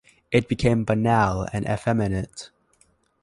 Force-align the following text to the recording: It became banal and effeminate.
It 0.31 0.47
became 0.49 0.83
banal 0.83 1.47
and 1.53 1.63
effeminate. 1.67 2.49